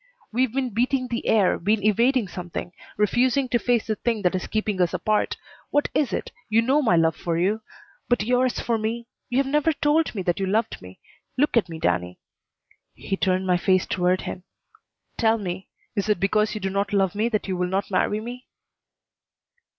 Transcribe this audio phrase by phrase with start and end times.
[0.33, 4.47] We've been beating the air, been evading something; refusing to face the thing that is
[4.47, 5.37] keeping us apart.
[5.69, 6.31] What is it?
[6.49, 7.61] You know my love for you.
[8.09, 10.97] But yours for me You have never told me that you loved me.
[11.37, 12.17] Look at me, Danny."
[12.95, 14.43] He turned my face toward him.
[15.17, 15.67] "Tell me.
[15.95, 18.47] Is it because you do not love me that you will not marry me?"